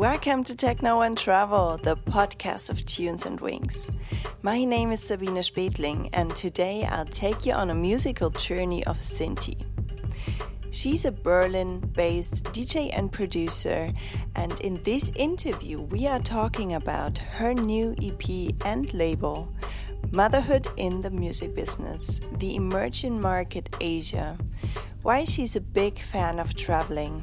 [0.00, 3.90] Welcome to Techno and Travel, the podcast of Tunes and Wings.
[4.40, 8.96] My name is Sabine Spetling, and today I'll take you on a musical journey of
[8.96, 9.66] Cinthie.
[10.70, 13.92] She's a Berlin based DJ and producer,
[14.36, 19.52] and in this interview, we are talking about her new EP and label,
[20.12, 24.38] Motherhood in the Music Business, the emerging market Asia,
[25.02, 27.22] why she's a big fan of traveling,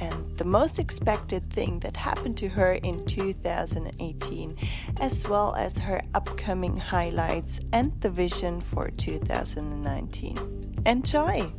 [0.00, 4.56] and the most expected thing that happened to her in 2018,
[5.00, 10.82] as well as her upcoming highlights and the vision for 2019.
[10.86, 11.52] Enjoy!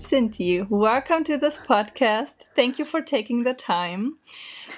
[0.00, 2.46] Cinthie, welcome to this podcast.
[2.56, 4.16] Thank you for taking the time.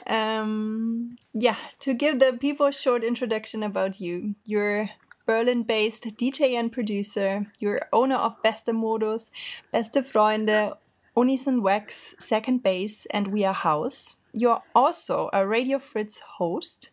[0.06, 4.34] Um, yeah, to give the people a short introduction about you.
[4.44, 4.88] You're
[5.26, 7.46] Berlin based DJ and producer.
[7.58, 9.30] You're owner of Beste Modus,
[9.70, 10.77] Beste Freunde,
[11.16, 14.16] Unison Wax, Second Base, and We Are House.
[14.32, 16.91] You're also a Radio Fritz host,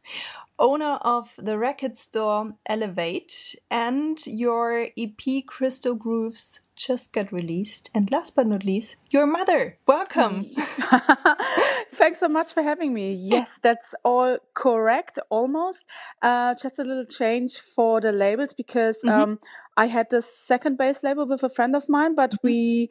[0.60, 7.90] owner of the record store Elevate, and your EP Crystal Grooves just got released.
[7.94, 9.78] And last but not least, your mother.
[9.88, 10.46] Welcome.
[11.94, 13.14] Thanks so much for having me.
[13.14, 15.86] Yes, that's all correct, almost.
[16.22, 19.24] Uh, just a little change for the labels because mm -hmm.
[19.24, 19.40] um,
[19.78, 22.48] I had the second base label with a friend of mine, but mm -hmm.
[22.48, 22.90] we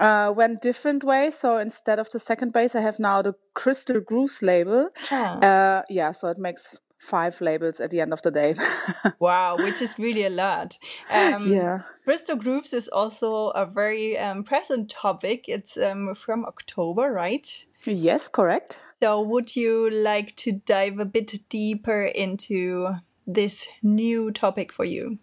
[0.00, 1.40] uh, went different ways.
[1.40, 4.90] So instead of the second base, I have now the Crystal Grooves label.
[5.10, 5.36] Ah.
[5.48, 8.54] Uh, yeah, so it makes five labels at the end of the day.
[9.18, 10.76] wow, which is really a lot.
[11.10, 11.82] Um, yeah.
[12.04, 15.48] Crystal Grooves is also a very um, present topic.
[15.48, 17.66] It's um, from October, right?
[17.84, 18.78] Yes, correct.
[19.00, 22.96] So, would you like to dive a bit deeper into
[23.26, 25.18] this new topic for you?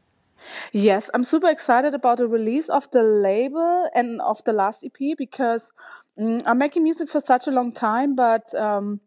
[0.72, 5.18] Yes, I'm super excited about the release of the label and of the last EP
[5.18, 5.74] because
[6.20, 9.02] um, I'm making music for such a long time, but um,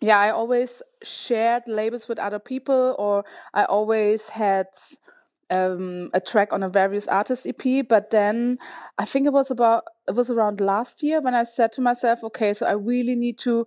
[0.00, 4.66] yeah, I always shared labels with other people, or I always had
[5.50, 7.86] um, a track on a various artist EP.
[7.86, 8.58] But then
[8.98, 12.24] I think it was about it was around last year when I said to myself,
[12.24, 13.66] okay, so I really need to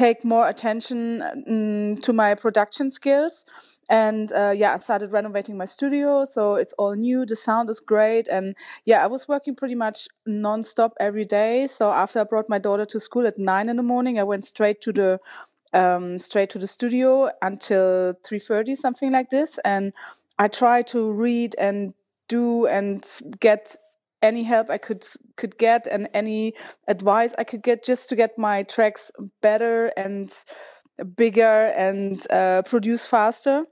[0.00, 3.44] take more attention um, to my production skills.
[3.90, 7.26] And uh, yeah i started renovating my studio so it's all new.
[7.26, 8.26] The sound is great.
[8.28, 8.54] And
[8.90, 11.66] yeah i was working pretty much non-stop every day.
[11.66, 14.44] So after i brought my daughter to school at nine in the morning i went
[14.44, 15.10] straight to the
[15.72, 19.58] um, straight to the studio until 3.30 something like this.
[19.64, 19.92] And
[20.38, 21.92] i try to read and
[22.28, 23.04] do and
[23.40, 23.76] get
[24.22, 26.54] any help I could could get and any
[26.88, 29.10] advice I could get just to get my tracks
[29.40, 30.32] better and
[31.16, 33.64] bigger and uh, produce faster.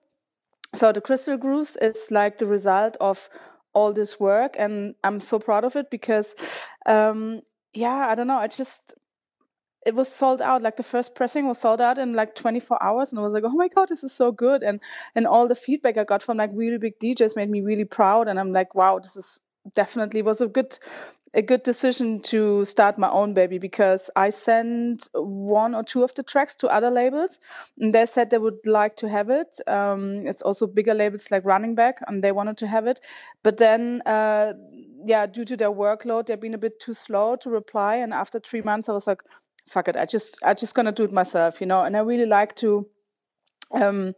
[0.75, 3.29] So the Crystal Grooves is like the result of
[3.73, 6.35] all this work, and I'm so proud of it because,
[6.87, 7.41] um,
[7.73, 8.95] yeah, I don't know, I just
[9.87, 13.11] it was sold out like the first pressing was sold out in like 24 hours
[13.11, 14.81] and i was like oh my god this is so good and
[15.15, 18.27] and all the feedback i got from like really big djs made me really proud
[18.29, 19.41] and i'm like wow this is
[19.75, 20.79] definitely was a good
[21.34, 26.15] a good decision to start my own baby because I sent one or two of
[26.15, 27.39] the tracks to other labels
[27.79, 29.61] and they said they would like to have it.
[29.67, 33.01] Um, it's also bigger labels like Running Back and they wanted to have it.
[33.43, 34.55] But then, uh,
[35.05, 37.97] yeah, due to their workload, they've been a bit too slow to reply.
[37.97, 39.23] And after three months, I was like,
[39.69, 42.27] fuck it, I just, I just gonna do it myself, you know, and I really
[42.27, 42.89] like to,
[43.73, 44.15] um,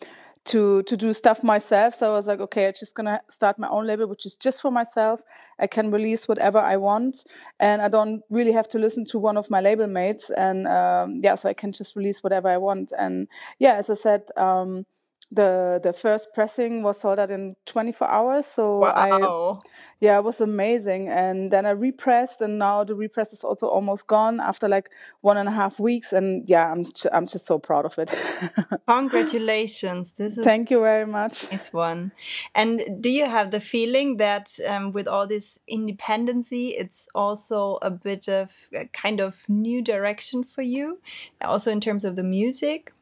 [0.47, 1.95] to to do stuff myself.
[1.95, 4.61] So I was like, okay, I'm just gonna start my own label, which is just
[4.61, 5.23] for myself.
[5.59, 7.25] I can release whatever I want,
[7.59, 10.31] and I don't really have to listen to one of my label mates.
[10.31, 12.93] And um, yeah, so I can just release whatever I want.
[12.99, 14.23] And yeah, as I said.
[14.37, 14.87] Um,
[15.33, 19.61] the the first pressing was sold out in 24 hours so wow.
[19.63, 19.69] I,
[20.01, 21.09] yeah it was amazing.
[21.09, 25.37] And then i repressed and now the repress is also almost gone after like one
[25.37, 26.13] and a half weeks.
[26.13, 28.13] And yeah i'm i'm just so proud of it.
[28.89, 30.13] Congratulations.
[30.13, 31.49] This is thank you very much.
[31.49, 32.11] This one.
[32.55, 37.91] And do you have the feeling that um, with all this independency it's also a
[37.91, 40.99] bit of a kind of new direction for you
[41.41, 42.93] also in terms of the music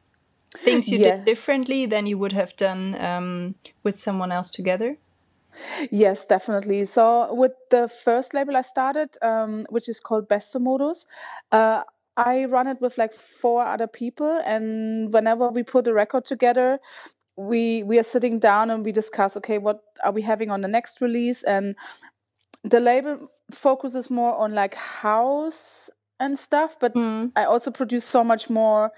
[0.57, 1.17] things you yes.
[1.17, 4.97] did differently than you would have done um, with someone else together?
[5.91, 6.85] Yes, definitely.
[6.85, 11.05] So with the first label I started, um, which is called Beste Modus,
[11.51, 11.83] uh,
[12.17, 16.79] I run it with like four other people, and whenever we put a record together,
[17.37, 19.37] we we are sitting down and we discuss.
[19.37, 21.43] Okay, what are we having on the next release?
[21.43, 21.75] And
[22.63, 27.31] the label focuses more on like house and stuff, but mm.
[27.35, 28.91] I also produce so much more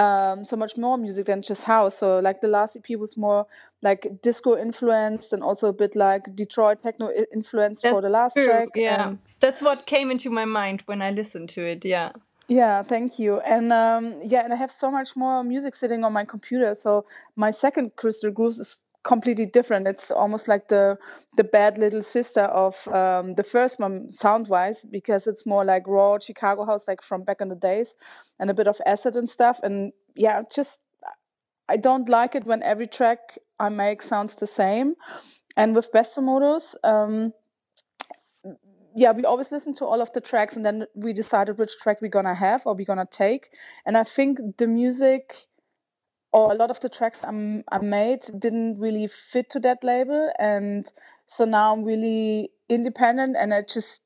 [0.00, 1.98] um, so much more music than just house.
[1.98, 3.46] So like the last EP was more
[3.82, 8.34] like disco influenced and also a bit like Detroit techno influenced That's for the last
[8.34, 8.46] true.
[8.46, 8.68] track.
[8.74, 11.84] Yeah, and that's what came into my mind when I listened to it.
[11.84, 12.12] Yeah.
[12.48, 13.40] Yeah, thank you.
[13.40, 16.74] And um, yeah, and I have so much more music sitting on my computer.
[16.74, 17.04] So
[17.36, 19.86] my second Crystal Grooves is completely different.
[19.86, 20.98] It's almost like the
[21.36, 25.86] the bad little sister of um, the first one sound wise because it's more like
[25.86, 27.94] raw Chicago house like from back in the days,
[28.38, 29.60] and a bit of acid and stuff.
[29.62, 30.80] And yeah, just
[31.68, 34.94] I don't like it when every track I make sounds the same.
[35.56, 37.32] And with Beste Modus, um,
[38.94, 42.00] yeah, we always listen to all of the tracks and then we decided which track
[42.00, 43.50] we're gonna have or we're gonna take.
[43.86, 45.46] And I think the music
[46.32, 50.32] or a lot of the tracks I'm, I made didn't really fit to that label.
[50.38, 50.86] And
[51.26, 54.02] so now I'm really independent and I just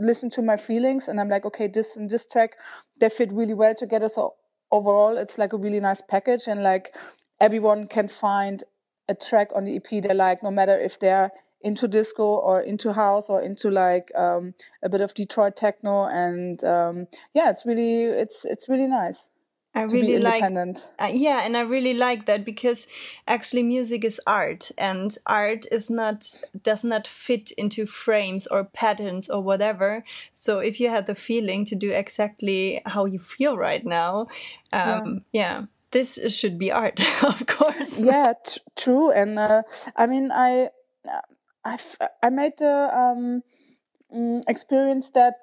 [0.00, 2.52] listen to my feelings and I'm like, okay, this and this track,
[2.98, 4.08] they fit really well together.
[4.08, 4.34] So
[4.72, 6.94] overall, it's like a really nice package and like
[7.40, 8.64] everyone can find
[9.08, 11.30] a track on the EP they like, no matter if they're
[11.60, 16.04] into disco or into house or into like um, a bit of Detroit techno.
[16.06, 19.26] And um, yeah, it's really, it's, it's really nice.
[19.74, 22.86] I really like uh, yeah, and I really like that because
[23.26, 26.32] actually music is art, and art is not
[26.62, 30.04] does not fit into frames or patterns or whatever.
[30.30, 34.28] So if you had the feeling to do exactly how you feel right now,
[34.72, 35.60] um, yeah.
[35.60, 35.62] yeah.
[35.90, 37.98] this should be art, of course.
[37.98, 38.34] Yeah,
[38.76, 39.10] true.
[39.10, 39.62] And uh,
[39.96, 40.68] I mean, I
[41.64, 41.78] I
[42.22, 43.42] I made the um,
[44.14, 45.34] mm, experience that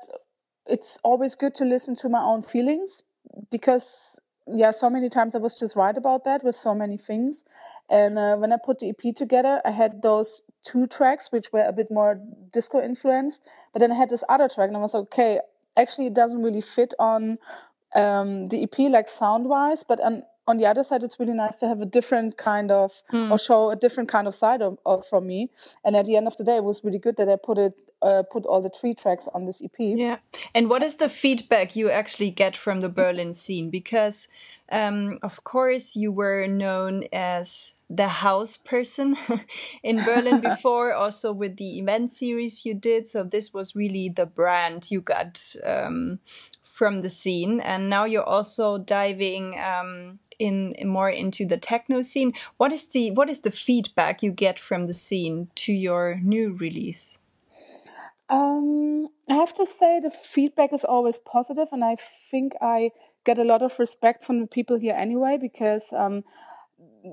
[0.68, 3.04] it's always good to listen to my own feelings
[3.50, 7.44] because yeah, so many times I was just right about that with so many things.
[7.89, 11.63] And uh, when I put the EP together, I had those two tracks which were
[11.63, 12.19] a bit more
[12.51, 13.42] disco influenced,
[13.74, 15.39] but then I had this other track, and I was like, okay,
[15.75, 17.38] actually, it doesn't really fit on
[17.94, 21.56] um, the EP like sound wise, but on on the other side, it's really nice
[21.57, 23.31] to have a different kind of mm.
[23.31, 25.50] or show a different kind of side of, of, from me.
[25.83, 27.74] And at the end of the day, it was really good that I put it
[28.01, 29.77] uh, put all the three tracks on this EP.
[29.77, 30.18] Yeah.
[30.56, 33.69] And what is the feedback you actually get from the Berlin scene?
[33.69, 34.27] Because
[34.71, 39.18] um, of course, you were known as the house person
[39.83, 43.07] in Berlin before, also with the event series you did.
[43.07, 46.19] So this was really the brand you got um,
[46.81, 52.33] from the scene, and now you're also diving um, in, more into the techno scene.
[52.57, 56.54] What is the what is the feedback you get from the scene to your new
[56.54, 57.19] release?
[58.31, 61.95] Um, I have to say the feedback is always positive, and I
[62.31, 62.89] think I
[63.25, 66.24] get a lot of respect from the people here anyway because um,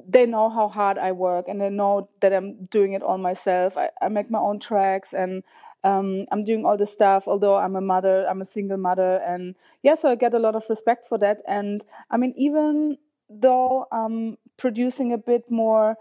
[0.09, 3.77] they know how hard I work and they know that I'm doing it all myself.
[3.77, 5.43] I, I make my own tracks and
[5.85, 7.29] um, I'm doing all the stuff.
[7.29, 10.57] Although I'm a mother, I'm a single mother, and yeah, so I get a lot
[10.57, 11.43] of respect for that.
[11.47, 12.99] And I mean, even
[13.31, 15.97] though I'm producing a bit more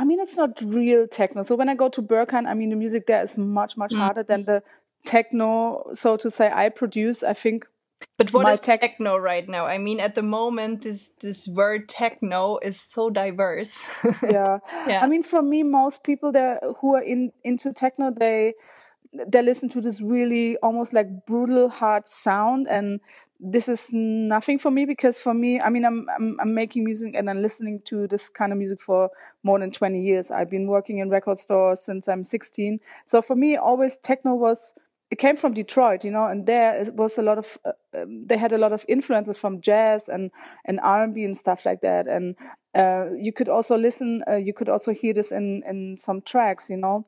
[0.00, 1.42] I mean, it's not real techno.
[1.42, 3.98] So when I go to Berghain, I mean, the music there is much, much mm.
[3.98, 4.62] harder than the
[5.04, 7.22] techno, so to say, I produce.
[7.22, 7.66] I think.
[8.16, 9.66] But what is tech techno right now?
[9.66, 13.84] I mean, at the moment, this this word techno is so diverse.
[14.22, 14.60] yeah.
[14.86, 15.00] yeah.
[15.02, 18.54] I mean, for me, most people that who are in into techno, they
[19.12, 23.00] they listen to this really almost like brutal hard sound and
[23.40, 27.14] this is nothing for me because for me i mean I'm, I'm i'm making music
[27.14, 29.10] and i'm listening to this kind of music for
[29.42, 30.30] more than 20 years.
[30.30, 34.74] I've been working in record stores since i'm 16 so for me always techno was
[35.10, 38.26] it came from detroit you know and there it was a lot of uh, um,
[38.26, 40.30] they had a lot of influences from jazz and
[40.64, 42.06] and r&b and stuff like that.
[42.06, 42.36] And
[42.76, 46.70] uh, you could also listen uh, you could also hear this in in some tracks
[46.70, 47.06] you know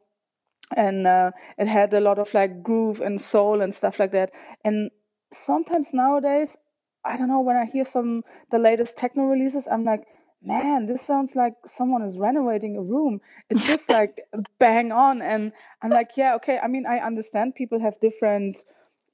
[0.77, 4.31] and uh, it had a lot of like groove and soul and stuff like that.
[4.65, 4.91] And
[5.33, 6.57] sometimes nowadays,
[7.05, 10.05] I don't know when I hear some the latest techno releases, I'm like,
[10.43, 13.21] man, this sounds like someone is renovating a room.
[13.51, 14.21] It's just like
[14.59, 15.53] bang on, and
[15.83, 16.59] I'm like, yeah, okay.
[16.63, 18.65] I mean, I understand people have different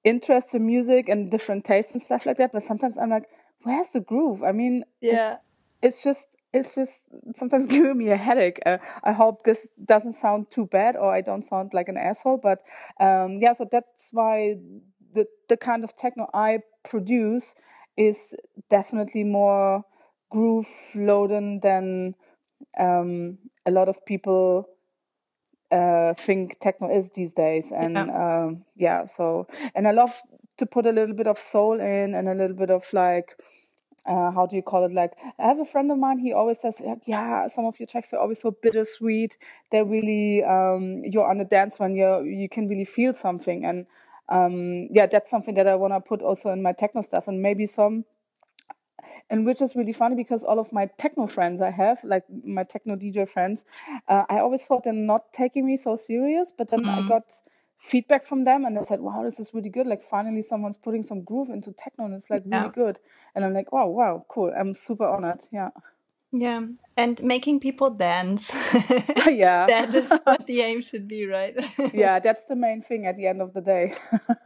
[0.04, 3.28] interests in music and different tastes and stuff like that, but sometimes I'm like,
[3.62, 4.42] where's the groove?
[4.42, 5.36] I mean, yeah,
[5.82, 8.60] it's, it's just it's just sometimes giving me a headache.
[8.64, 12.38] Uh, I hope this doesn't sound too bad or I don't sound like an asshole,
[12.38, 12.60] but
[13.00, 14.56] um, yeah, so that's why
[15.14, 17.54] the the kind of techno I produce
[17.96, 18.34] is
[18.70, 19.84] definitely more
[20.30, 22.14] groove loaded than
[22.78, 24.68] um, a lot of people
[25.70, 27.72] uh, think techno is these days.
[27.72, 28.44] And yeah.
[28.44, 30.20] Um, yeah, so and I love
[30.58, 33.34] to put a little bit of soul in and a little bit of like
[34.06, 34.92] uh, how do you call it?
[34.92, 36.18] Like, I have a friend of mine.
[36.18, 39.38] He always says, like, "Yeah, some of your tracks are always so bittersweet.
[39.70, 43.86] They're really um, you're on the dance when you you can really feel something." And
[44.28, 47.28] um, yeah, that's something that I want to put also in my techno stuff.
[47.28, 48.04] And maybe some
[49.30, 52.64] and which is really funny because all of my techno friends I have, like my
[52.64, 53.64] techno DJ friends,
[54.08, 57.04] uh, I always thought they're not taking me so serious, but then mm.
[57.04, 57.32] I got
[57.78, 59.86] feedback from them and they said, wow, this is really good.
[59.86, 62.58] Like finally someone's putting some groove into techno and it's like yeah.
[62.58, 62.98] really good.
[63.34, 64.52] And I'm like, wow, wow, cool.
[64.58, 65.42] I'm super honored.
[65.52, 65.70] Yeah.
[66.32, 66.66] Yeah,
[66.98, 68.50] and making people dance.
[69.26, 69.66] yeah.
[69.68, 71.56] that is what the aim should be, right?
[71.94, 73.94] yeah, that's the main thing at the end of the day.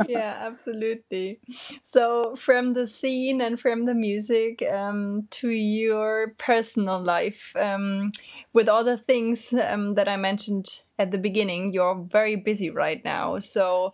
[0.06, 1.40] yeah, absolutely.
[1.82, 8.10] So, from the scene and from the music um, to your personal life, um,
[8.52, 13.02] with all the things um, that I mentioned at the beginning, you're very busy right
[13.02, 13.38] now.
[13.38, 13.92] So,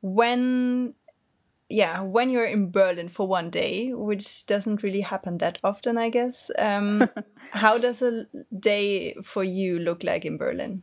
[0.00, 0.94] when
[1.70, 6.10] yeah, when you're in Berlin for one day, which doesn't really happen that often, I
[6.10, 7.08] guess, um,
[7.50, 8.26] how does a
[8.58, 10.82] day for you look like in Berlin?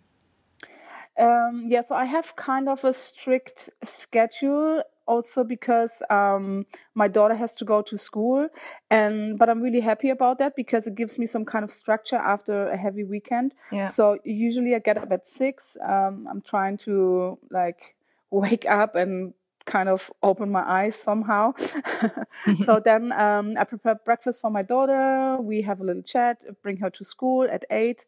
[1.20, 6.66] Um, yeah, so I have kind of a strict schedule also because um,
[6.96, 8.50] my daughter has to go to school
[8.92, 12.18] and but i'm really happy about that because it gives me some kind of structure
[12.18, 13.86] after a heavy weekend yeah.
[13.86, 17.96] so usually i get up at six um, i'm trying to like
[18.32, 19.34] wake up and
[19.68, 21.54] kind of open my eyes somehow.
[22.64, 25.38] so then um, I prepare breakfast for my daughter.
[25.40, 28.06] We have a little chat, bring her to school at eight.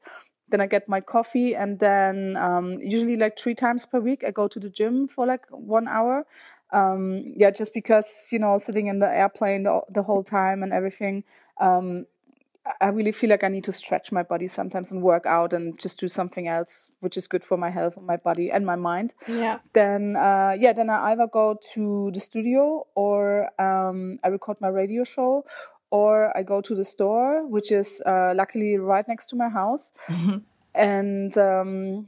[0.47, 4.31] Then I get my coffee, and then um, usually like three times per week, I
[4.31, 6.25] go to the gym for like one hour.
[6.71, 10.73] Um, yeah, just because you know, sitting in the airplane the, the whole time and
[10.73, 11.23] everything,
[11.59, 12.05] um,
[12.81, 15.77] I really feel like I need to stretch my body sometimes and work out and
[15.79, 18.75] just do something else, which is good for my health and my body and my
[18.75, 19.13] mind.
[19.27, 19.59] Yeah.
[19.73, 24.67] Then, uh, yeah, then I either go to the studio or um, I record my
[24.67, 25.45] radio show
[25.91, 29.91] or I go to the store, which is uh, luckily right next to my house.
[30.07, 30.37] Mm-hmm.
[30.75, 32.07] And um,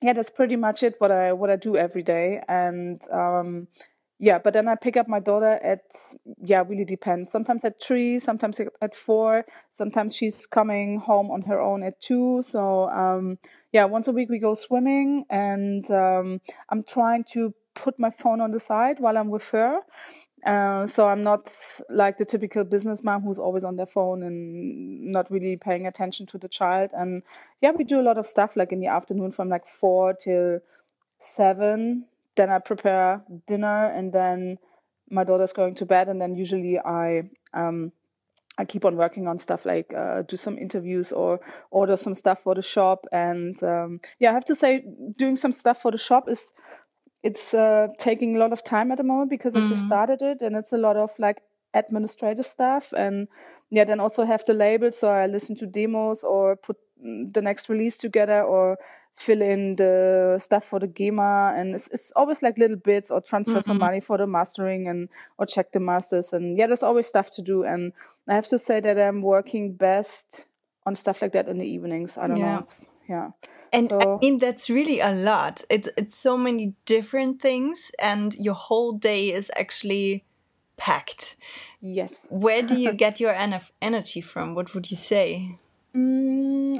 [0.00, 0.94] yeah, that's pretty much it.
[0.98, 3.66] What I what I do every day, and um,
[4.18, 5.80] yeah, but then I pick up my daughter at
[6.42, 7.30] yeah, really depends.
[7.30, 9.44] Sometimes at three, sometimes at four.
[9.70, 12.42] Sometimes she's coming home on her own at two.
[12.42, 13.38] So um,
[13.72, 18.40] yeah, once a week we go swimming, and um, I'm trying to put my phone
[18.40, 19.80] on the side while I'm with her.
[20.44, 21.52] Uh, so I'm not
[21.88, 26.26] like the typical business mom who's always on their phone and not really paying attention
[26.26, 26.90] to the child.
[26.92, 27.22] And
[27.60, 30.60] yeah, we do a lot of stuff like in the afternoon from like four till
[31.18, 32.06] seven
[32.38, 34.58] then I prepare dinner and then
[35.10, 37.92] my daughter's going to bed and then usually I um
[38.60, 41.40] I keep on working on stuff like uh, do some interviews or
[41.70, 44.84] order some stuff for the shop and um, yeah I have to say
[45.16, 46.52] doing some stuff for the shop is
[47.22, 49.62] it's uh, taking a lot of time at the moment because mm.
[49.62, 49.86] I just mm.
[49.86, 51.40] started it and it's a lot of like
[51.74, 53.28] administrative stuff and
[53.70, 57.42] yeah then also have the label so I listen to demos or put mm, the
[57.42, 58.78] next release together or
[59.18, 63.20] fill in the stuff for the GEMA and it's, it's always like little bits or
[63.20, 63.60] transfer mm-hmm.
[63.60, 65.08] some money for the mastering and
[65.38, 67.92] or check the masters and yeah there's always stuff to do and
[68.28, 70.46] I have to say that I'm working best
[70.86, 72.16] on stuff like that in the evenings.
[72.16, 72.54] I don't yeah.
[72.54, 73.30] know it's, yeah.
[73.72, 75.64] And so, I mean that's really a lot.
[75.68, 80.24] It's it's so many different things and your whole day is actually
[80.76, 81.36] packed.
[81.80, 82.28] Yes.
[82.30, 83.34] Where do you get your
[83.82, 84.54] energy from?
[84.54, 85.56] What would you say?
[85.94, 86.78] Mm,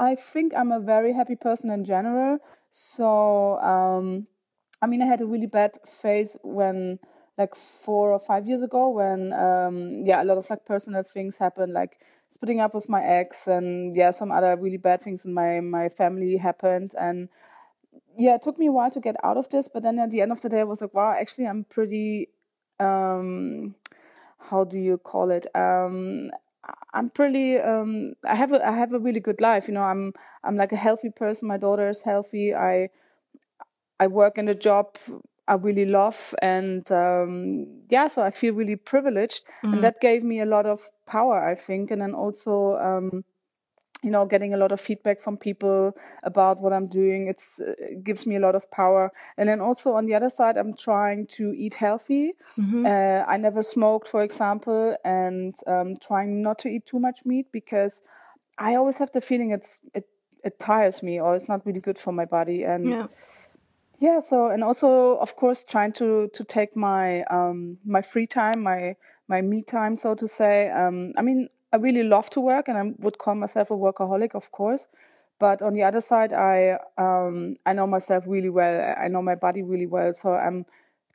[0.00, 2.40] I think I'm a very happy person in general.
[2.72, 4.26] So, um,
[4.82, 6.98] I mean, I had a really bad phase when,
[7.38, 11.38] like, four or five years ago, when, um, yeah, a lot of like personal things
[11.38, 15.34] happened, like splitting up with my ex, and yeah, some other really bad things in
[15.34, 17.28] my my family happened, and
[18.18, 19.68] yeah, it took me a while to get out of this.
[19.68, 22.30] But then at the end of the day, I was like, wow, actually, I'm pretty.
[22.80, 23.76] Um,
[24.38, 25.46] how do you call it?
[25.54, 26.30] Um,
[26.92, 29.68] I'm pretty um I have a I have a really good life.
[29.68, 30.12] You know, I'm
[30.44, 31.48] I'm like a healthy person.
[31.48, 32.54] My daughter is healthy.
[32.54, 32.88] I
[33.98, 34.96] I work in a job
[35.46, 39.74] I really love and um yeah, so I feel really privileged mm-hmm.
[39.74, 41.90] and that gave me a lot of power, I think.
[41.90, 43.24] And then also um
[44.02, 47.28] you know getting a lot of feedback from people about what i'm doing.
[47.28, 49.12] It's uh, it gives me a lot of power.
[49.36, 52.32] And then also on the other side i'm trying to eat healthy.
[52.58, 52.86] Mm-hmm.
[52.86, 57.46] uh, i never smoked for example and um, trying not to eat too much meat
[57.52, 58.02] because
[58.58, 60.06] i always have the feeling it's it
[60.44, 62.64] it tires me or it's not really good for my body.
[62.64, 63.06] And yeah.
[63.98, 68.62] yeah so and also of course trying to to take my um my free time
[68.62, 68.96] my
[69.28, 70.70] my me time so to say.
[70.70, 74.34] Um i mean I really love to work, and I would call myself a workaholic,
[74.34, 74.88] of course.
[75.38, 78.94] But on the other side, I um, I know myself really well.
[78.98, 80.66] I know my body really well, so I'm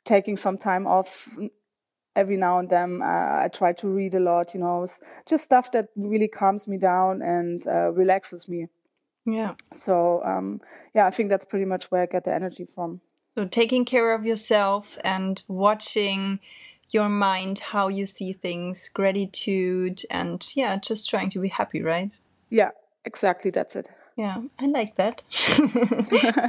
[0.04, 1.38] taking some time off
[2.16, 3.02] every now and then.
[3.02, 4.86] Uh, I try to read a lot, you know,
[5.26, 8.68] just stuff that really calms me down and uh, relaxes me.
[9.26, 9.54] Yeah.
[9.72, 10.60] So um,
[10.94, 13.00] yeah, I think that's pretty much where I get the energy from.
[13.34, 16.40] So taking care of yourself and watching
[16.90, 22.10] your mind, how you see things, gratitude, and yeah, just trying to be happy, right?
[22.50, 22.70] Yeah,
[23.04, 23.50] exactly.
[23.50, 23.88] That's it.
[24.16, 25.22] Yeah, I like that.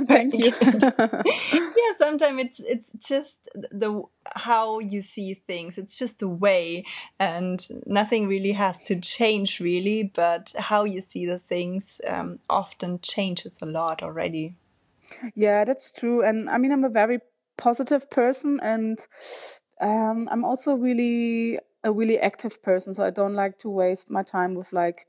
[0.08, 0.54] Thank you.
[0.62, 4.04] yeah, sometimes it's it's just the
[4.36, 5.78] how you see things.
[5.78, 6.86] It's just the way,
[7.20, 10.04] and nothing really has to change, really.
[10.04, 14.56] But how you see the things um, often changes a lot already.
[15.36, 16.22] Yeah, that's true.
[16.24, 17.20] And I mean, I'm a very
[17.58, 19.06] positive person, and
[19.80, 22.94] um, I'm also really a really active person.
[22.94, 25.08] So I don't like to waste my time with like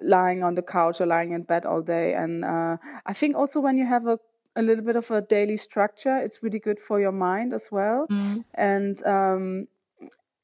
[0.00, 2.14] lying on the couch or lying in bed all day.
[2.14, 4.18] And uh, I think also when you have a
[4.56, 8.06] a little bit of a daily structure, it's really good for your mind as well.
[8.10, 8.44] Mm.
[8.54, 9.68] And um,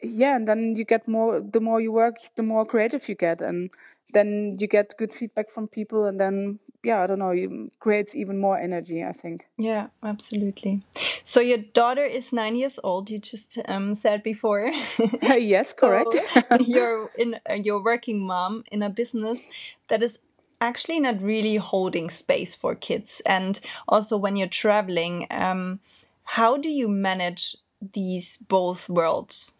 [0.02, 1.40] yeah, and then you get more.
[1.40, 3.71] The more you work, the more creative you get, and
[4.12, 8.15] then you get good feedback from people, and then yeah, I don't know, it creates
[8.15, 9.47] even more energy, I think.
[9.57, 10.83] Yeah, absolutely.
[11.23, 13.09] So your daughter is nine years old.
[13.09, 14.73] You just um, said before.
[15.23, 16.15] yes, correct.
[16.15, 19.49] so you're in uh, you're working mom in a business
[19.89, 20.19] that is
[20.61, 25.79] actually not really holding space for kids, and also when you're traveling, um,
[26.25, 27.57] how do you manage
[27.93, 29.59] these both worlds?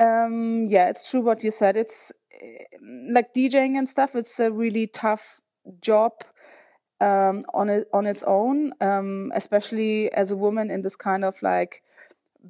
[0.00, 1.76] Um, yeah, it's true what you said.
[1.76, 2.64] It's eh,
[3.10, 4.14] like DJing and stuff.
[4.14, 5.40] It's a really tough
[5.80, 6.12] job
[7.00, 11.40] um, on it on its own, um, especially as a woman in this kind of
[11.42, 11.82] like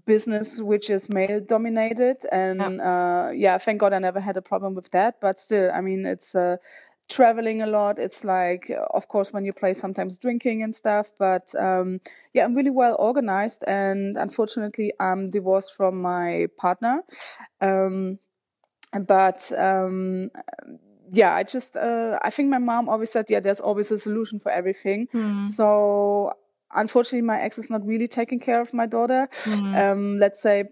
[0.06, 2.18] business which is male dominated.
[2.30, 3.26] And yeah.
[3.26, 5.20] Uh, yeah, thank God I never had a problem with that.
[5.20, 6.56] But still, I mean, it's uh,
[7.08, 7.98] traveling a lot.
[7.98, 11.10] It's like, of course, when you play, sometimes drinking and stuff.
[11.18, 12.00] But um,
[12.32, 13.64] yeah, I'm really well organized.
[13.66, 17.02] And unfortunately, I'm divorced from my partner.
[17.60, 18.18] Um,
[18.92, 20.30] but um,
[21.12, 24.38] yeah, I just uh, I think my mom always said, yeah, there's always a solution
[24.38, 25.08] for everything.
[25.14, 25.46] Mm.
[25.46, 26.32] So
[26.72, 29.28] unfortunately, my ex is not really taking care of my daughter.
[29.44, 29.92] Mm.
[29.92, 30.64] Um, let's say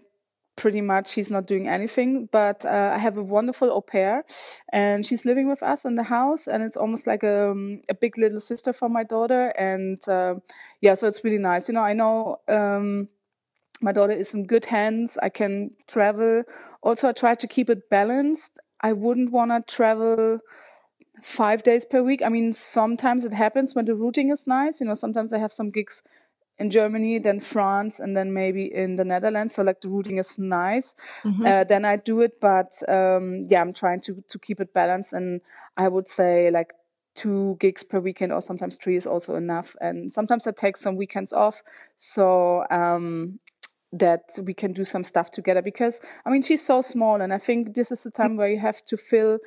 [0.57, 4.25] pretty much he's not doing anything but uh, i have a wonderful au pair
[4.73, 7.93] and she's living with us in the house and it's almost like a, um, a
[7.93, 10.33] big little sister for my daughter and uh,
[10.81, 13.07] yeah so it's really nice you know i know um,
[13.81, 16.43] my daughter is in good hands i can travel
[16.81, 20.39] also i try to keep it balanced I wouldn't want to travel
[21.21, 22.21] five days per week.
[22.23, 24.79] I mean, sometimes it happens when the routing is nice.
[24.79, 26.03] You know, sometimes I have some gigs
[26.59, 29.55] in Germany, then France, and then maybe in the Netherlands.
[29.55, 30.95] So like the routing is nice.
[31.23, 31.45] Mm-hmm.
[31.45, 35.13] Uh, then I do it, but um, yeah, I'm trying to to keep it balanced.
[35.13, 35.41] And
[35.75, 36.73] I would say like
[37.15, 39.75] two gigs per weekend or sometimes three is also enough.
[39.81, 41.63] And sometimes I take some weekends off.
[41.95, 43.39] So um,
[43.93, 47.37] that we can do some stuff together because I mean she's so small and I
[47.37, 49.39] think this is the time where you have to fill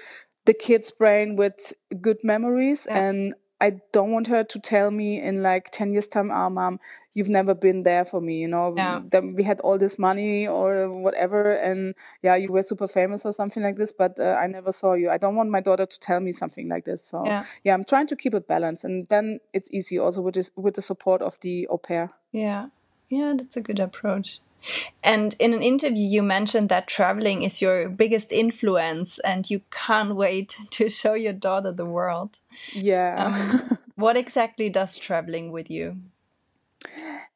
[0.46, 2.98] the kid's brain with good memories yeah.
[2.98, 6.80] and I don't want her to tell me in like 10 years time oh mom
[7.12, 9.00] you've never been there for me you know yeah.
[9.04, 13.32] then we had all this money or whatever and yeah you were super famous or
[13.32, 16.00] something like this but uh, I never saw you I don't want my daughter to
[16.00, 17.44] tell me something like this so yeah.
[17.64, 20.74] yeah I'm trying to keep it balanced and then it's easy also with this, with
[20.74, 22.68] the support of the au pair yeah
[23.10, 24.40] yeah, that's a good approach.
[25.02, 30.14] And in an interview, you mentioned that traveling is your biggest influence and you can't
[30.14, 32.38] wait to show your daughter the world.
[32.72, 33.16] Yeah.
[33.26, 35.96] Um, what exactly does traveling with you?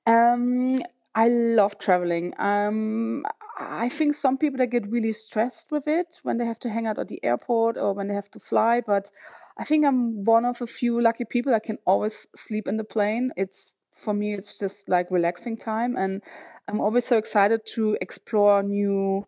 [0.06, 0.80] Um,
[1.14, 2.34] I love traveling.
[2.38, 3.24] Um,
[3.58, 6.86] I think some people that get really stressed with it when they have to hang
[6.86, 9.10] out at the airport or when they have to fly, but
[9.56, 12.84] I think I'm one of a few lucky people that can always sleep in the
[12.84, 13.30] plane.
[13.36, 15.96] It's for me, it's just like relaxing time.
[15.96, 16.22] And
[16.68, 19.26] I'm always so excited to explore new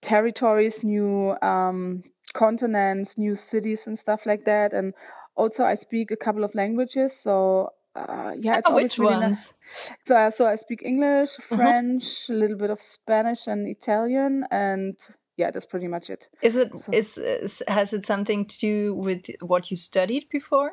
[0.00, 4.72] territories, new um, continents, new cities, and stuff like that.
[4.72, 4.94] And
[5.34, 7.16] also, I speak a couple of languages.
[7.16, 9.22] So, uh, yeah, it's oh, always really ones?
[9.30, 9.90] Nice.
[10.06, 11.56] So, uh, so I speak English, uh-huh.
[11.56, 14.96] French, a little bit of Spanish and Italian, and
[15.36, 16.28] yeah, that's pretty much it.
[16.42, 16.92] Is it so.
[16.92, 20.72] is, is has it something to do with what you studied before?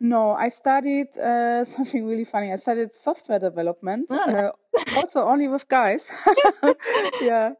[0.00, 2.52] No, I studied uh, something really funny.
[2.52, 4.16] I studied software development, oh.
[4.18, 4.50] uh,
[4.96, 6.08] also only with guys.
[7.20, 7.52] yeah,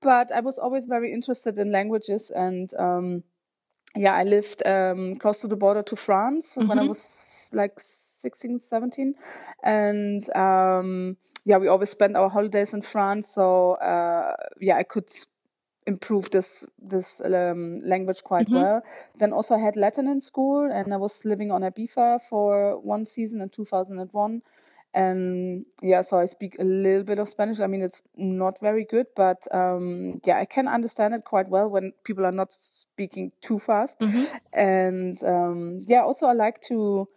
[0.00, 3.22] but I was always very interested in languages, and um,
[3.96, 6.68] yeah, I lived um, close to the border to France mm-hmm.
[6.68, 6.88] when I mm-hmm.
[6.88, 9.14] was like 16, 17.
[9.62, 13.28] And um, yeah, we always spent our holidays in France.
[13.34, 15.10] So uh, yeah, I could
[15.86, 18.56] improve this this um, language quite mm-hmm.
[18.56, 18.84] well.
[19.18, 23.04] Then also I had Latin in school, and I was living on Ibiza for one
[23.04, 24.42] season in 2001.
[24.94, 27.60] And yeah, so I speak a little bit of Spanish.
[27.60, 31.68] I mean, it's not very good, but um, yeah, I can understand it quite well
[31.68, 33.98] when people are not speaking too fast.
[34.00, 34.36] Mm-hmm.
[34.52, 37.08] And um, yeah, also I like to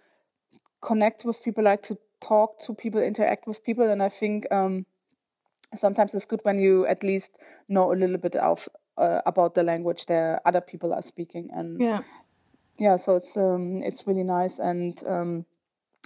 [0.82, 4.86] connect with people, like to talk to people, interact with people, and I think um,
[5.78, 7.32] sometimes it's good when you at least
[7.68, 11.82] know a little bit of uh, about the language that other people are speaking and
[11.82, 12.02] yeah.
[12.80, 15.46] Yeah so it's um it's really nice and um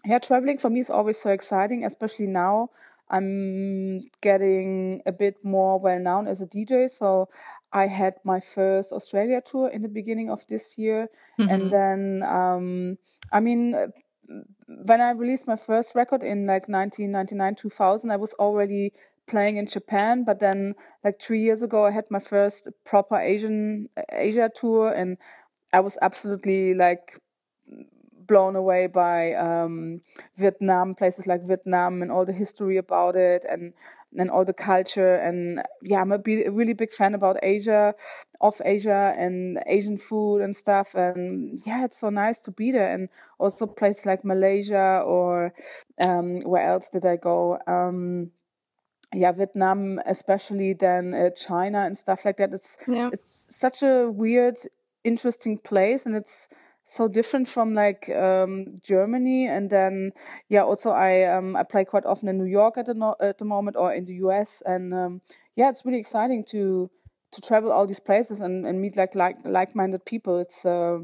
[0.05, 2.69] yeah traveling for me is always so exciting especially now.
[3.11, 7.27] I'm getting a bit more well known as a dj so
[7.73, 11.09] i had my first australia tour in the beginning of this year.
[11.39, 11.49] Mm-hmm.
[11.49, 12.97] and then um
[13.33, 13.75] i mean
[14.67, 18.93] when i released my first record in like 1999 2000 i was already
[19.29, 23.89] playing in Japan, but then like three years ago, I had my first proper Asian
[24.11, 25.17] Asia tour, and
[25.73, 27.19] I was absolutely like
[28.27, 30.01] blown away by um,
[30.37, 33.73] Vietnam, places like Vietnam, and all the history about it, and
[34.17, 35.15] and all the culture.
[35.15, 37.93] And yeah, I'm a, be- a really big fan about Asia,
[38.41, 40.95] of Asia, and Asian food and stuff.
[40.95, 42.91] And yeah, it's so nice to be there.
[42.91, 45.53] And also places like Malaysia or
[45.99, 47.59] um, where else did I go?
[47.67, 48.31] Um,
[49.13, 52.53] yeah, Vietnam, especially then uh, China and stuff like that.
[52.53, 53.09] It's yeah.
[53.11, 54.57] it's such a weird,
[55.03, 56.47] interesting place, and it's
[56.83, 59.47] so different from like um, Germany.
[59.47, 60.11] And then
[60.47, 63.39] yeah, also I um, I play quite often in New York at the no- at
[63.39, 65.21] the moment, or in the US, and um,
[65.55, 66.89] yeah, it's really exciting to
[67.31, 70.37] to travel all these places and, and meet like like like minded people.
[70.37, 70.99] It's uh,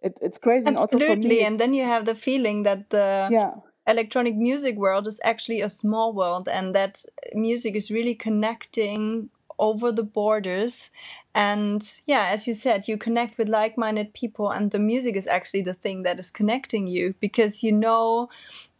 [0.00, 0.68] it, it's crazy.
[0.68, 4.76] Absolutely, and, also me, and then you have the feeling that the yeah electronic music
[4.76, 10.90] world is actually a small world and that music is really connecting over the borders.
[11.34, 15.62] And yeah as you said you connect with like-minded people and the music is actually
[15.62, 18.28] the thing that is connecting you because you know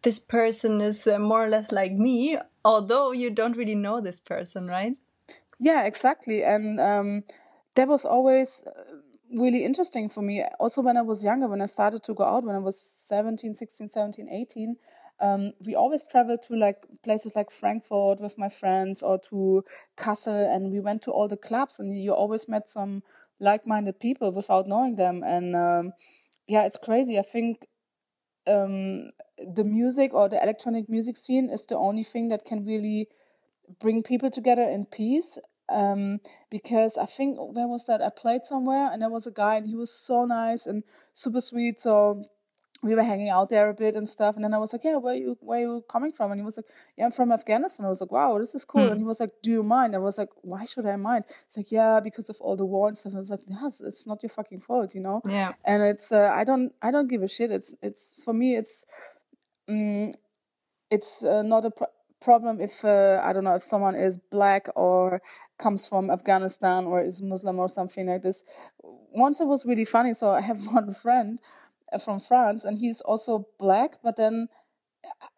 [0.02, 4.20] this person is uh, more or less like me although you don't really know this
[4.20, 4.98] person right?
[5.58, 6.44] Yeah exactly.
[6.44, 7.24] And um,
[7.74, 8.96] that was always uh,
[9.34, 10.44] really interesting for me.
[10.60, 13.54] Also when i was younger when i started to go out when i was 17
[13.54, 14.76] 16 17 18
[15.22, 19.64] um, we always traveled to like places like Frankfurt with my friends or to
[19.96, 23.02] Kassel, and we went to all the clubs, and you always met some
[23.40, 25.92] like-minded people without knowing them, and um,
[26.48, 27.18] yeah, it's crazy.
[27.18, 27.66] I think
[28.46, 33.08] um, the music or the electronic music scene is the only thing that can really
[33.80, 35.38] bring people together in peace.
[35.68, 38.02] Um, because I think where was that?
[38.02, 41.40] I played somewhere and there was a guy and he was so nice and super
[41.40, 41.80] sweet.
[41.80, 42.24] So
[42.82, 44.34] we were hanging out there a bit and stuff.
[44.34, 46.32] And then I was like, yeah, where you where you coming from?
[46.32, 46.66] And he was like,
[46.96, 47.86] yeah, I'm from Afghanistan.
[47.86, 48.82] I was like, wow, this is cool.
[48.82, 48.90] Mm.
[48.90, 49.94] And he was like, do you mind?
[49.94, 51.24] I was like, why should I mind?
[51.46, 53.12] It's like, yeah, because of all the war and stuff.
[53.12, 55.22] And I was like, yes, it's not your fucking fault, you know.
[55.24, 55.52] Yeah.
[55.64, 57.52] And it's uh, I don't I don't give a shit.
[57.52, 58.84] It's it's for me it's
[59.68, 60.12] um,
[60.90, 61.86] it's uh, not a pro-
[62.20, 65.22] problem if uh, I don't know if someone is black or
[65.58, 68.42] comes from Afghanistan or is Muslim or something like this.
[68.82, 70.14] Once it was really funny.
[70.14, 71.40] So I have one friend
[71.98, 73.98] from France, and he's also black.
[74.02, 74.48] But then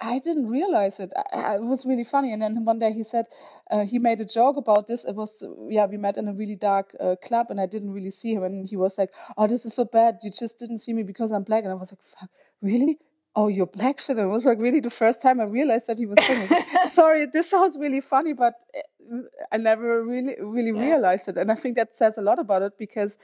[0.01, 1.13] I didn't realize it.
[1.33, 2.33] I, it was really funny.
[2.33, 3.27] And then one day he said
[3.71, 5.05] uh, he made a joke about this.
[5.05, 8.11] It was yeah, we met in a really dark uh, club, and I didn't really
[8.11, 8.43] see him.
[8.43, 10.19] And he was like, "Oh, this is so bad.
[10.23, 12.99] You just didn't see me because I'm black." And I was like, "Fuck, really?"
[13.37, 14.17] Oh, you're black shit.
[14.17, 16.49] And it was like really the first time I realized that he was singing.
[16.89, 19.19] Sorry, this sounds really funny, but uh,
[19.51, 20.87] I never really, really yeah.
[20.87, 21.37] realized it.
[21.37, 23.19] And I think that says a lot about it because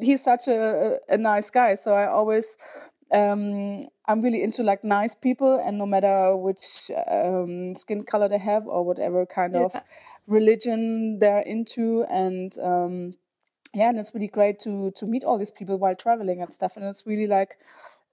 [0.00, 1.74] he's such a, a nice guy.
[1.74, 2.56] So I always
[3.12, 8.38] um, I'm really into like nice people, and no matter which um, skin color they
[8.38, 9.64] have or whatever kind yeah.
[9.64, 9.74] of
[10.26, 13.14] religion they're into, and um,
[13.74, 16.76] yeah, and it's really great to to meet all these people while traveling and stuff,
[16.76, 17.58] and it's really like.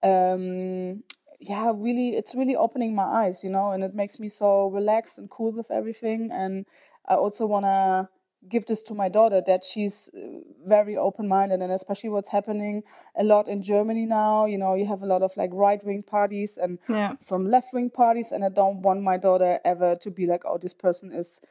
[0.04, 1.04] Um,
[1.40, 5.20] yeah, really, it's really opening my eyes, you know, and it makes me so relaxed
[5.20, 6.32] and cool with everything.
[6.32, 6.66] And
[7.08, 8.10] I also want to
[8.50, 12.84] give this to my daughter that she's uh, very open minded and especially what's happening
[13.18, 16.04] a lot in Germany now you know you have a lot of like right wing
[16.04, 17.14] parties and yeah.
[17.20, 20.58] some left wing parties and I don't want my daughter ever to be like oh
[20.58, 21.42] this person is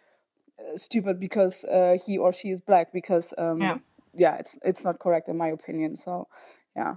[0.58, 3.78] uh, stupid because uh, he or she is black because um, yeah.
[4.14, 6.28] yeah it's it's not correct in my opinion so
[6.74, 6.96] yeah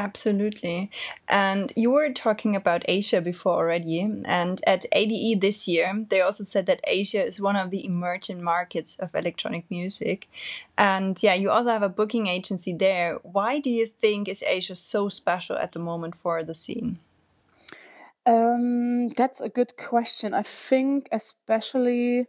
[0.00, 0.90] Absolutely.
[1.28, 4.00] And you were talking about Asia before already.
[4.24, 8.42] And at ADE this year, they also said that Asia is one of the emerging
[8.42, 10.26] markets of electronic music.
[10.78, 13.18] And yeah, you also have a booking agency there.
[13.24, 16.98] Why do you think is Asia so special at the moment for the scene?
[18.24, 20.32] Um, that's a good question.
[20.32, 22.26] I think especially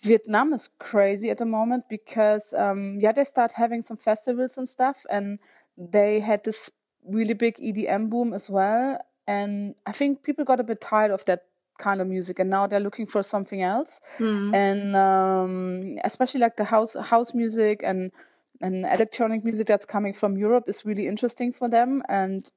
[0.00, 4.66] Vietnam is crazy at the moment because um, yeah, they start having some festivals and
[4.66, 5.38] stuff, and
[5.76, 6.70] they had this
[7.08, 8.98] really big EDM boom as well.
[9.26, 11.44] And I think people got a bit tired of that
[11.78, 14.00] kind of music and now they're looking for something else.
[14.18, 14.54] Mm.
[14.54, 18.12] And um, especially like the house house music and
[18.60, 22.02] and electronic music that's coming from Europe is really interesting for them.
[22.08, 22.50] And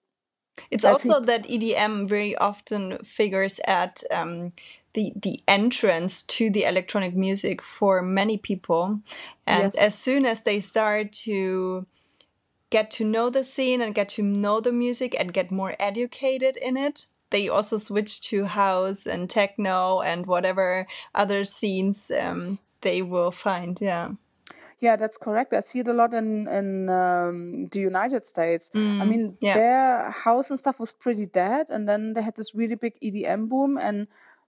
[0.71, 4.53] it's I also that EDM very often figures at um,
[4.93, 8.99] the the entrance to the electronic music for many people
[9.45, 9.75] and yes.
[9.75, 11.85] as soon as they start to
[12.69, 16.57] get to know the scene and get to know the music and get more educated
[16.57, 23.01] in it they also switch to house and techno and whatever other scenes um, they
[23.01, 24.09] will find yeah
[24.81, 25.53] yeah, that's correct.
[25.53, 28.69] I see it a lot in in um, the United States.
[28.73, 29.53] Mm, I mean, yeah.
[29.53, 33.49] their house and stuff was pretty dead, and then they had this really big EDM
[33.49, 34.07] boom, and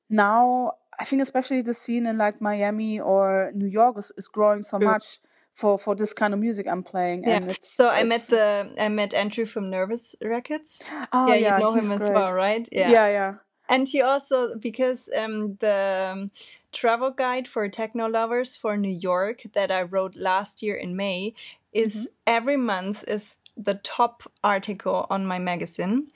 [0.09, 4.63] now I think especially the scene in like Miami or New York is, is growing
[4.63, 5.19] so much
[5.53, 7.23] for for this kind of music I'm playing.
[7.23, 7.37] Yeah.
[7.37, 10.83] And so I met the I met Andrew from Nervous Records.
[11.11, 12.01] Oh yeah, yeah you know him great.
[12.01, 12.67] as well, right?
[12.71, 13.33] Yeah, yeah, yeah.
[13.69, 16.29] And he also because um, the um,
[16.73, 21.33] travel guide for techno lovers for New York that I wrote last year in May
[21.71, 22.13] is mm-hmm.
[22.27, 26.07] every month is the top article on my magazine.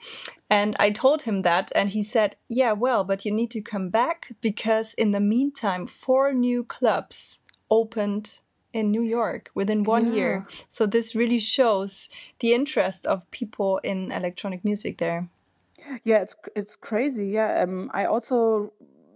[0.50, 3.88] And I told him that, and he said, Yeah, well, but you need to come
[3.88, 8.40] back because in the meantime, four new clubs opened
[8.76, 10.14] in New York within one yeah.
[10.14, 10.46] year.
[10.68, 12.10] So this really shows
[12.40, 15.28] the interest of people in electronic music there.
[16.04, 17.26] Yeah, it's it's crazy.
[17.26, 18.72] Yeah, um, I also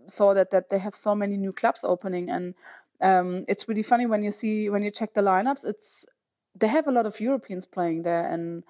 [0.07, 2.55] saw that that they have so many new clubs opening, and
[3.01, 5.65] um, it's really funny when you see when you check the lineups.
[5.65, 6.07] It's
[6.59, 8.65] they have a lot of Europeans playing there, and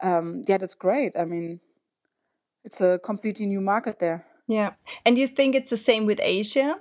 [0.00, 1.16] um, yeah, that's great.
[1.18, 1.60] I mean,
[2.64, 4.24] it's a completely new market there.
[4.46, 4.72] Yeah,
[5.04, 6.76] and you think it's the same with Asia?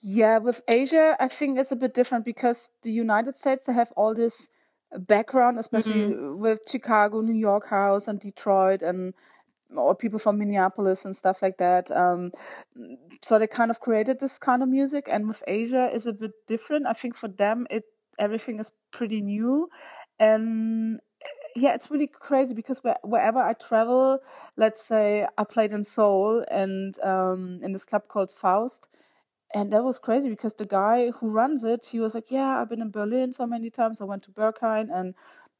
[0.00, 3.92] Yeah, with Asia, I think it's a bit different because the United States they have
[3.96, 4.48] all this
[4.96, 6.38] background, especially mm-hmm.
[6.38, 9.14] with Chicago, New York house, and Detroit, and
[9.76, 11.90] or people from Minneapolis and stuff like that.
[11.90, 12.30] Um,
[13.22, 16.32] so they kind of created this kind of music, and with Asia is a bit
[16.46, 16.86] different.
[16.86, 17.84] I think for them, it
[18.18, 19.68] everything is pretty new,
[20.20, 21.00] and
[21.56, 24.18] yeah, it's really crazy because where, wherever I travel,
[24.56, 28.88] let's say I played in Seoul and um, in this club called Faust,
[29.54, 32.68] and that was crazy because the guy who runs it, he was like, "Yeah, I've
[32.68, 34.00] been in Berlin so many times.
[34.00, 35.14] I went to Berghain, and